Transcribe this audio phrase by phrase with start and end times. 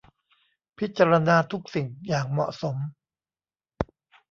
[0.77, 2.77] พิจารณาทุกสิ่งอย่างเหมาะสม